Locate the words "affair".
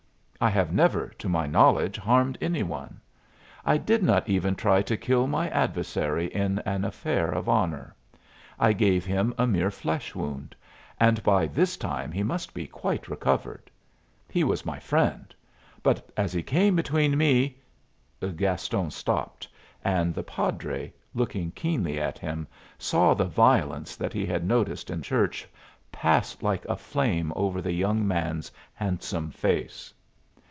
6.83-7.29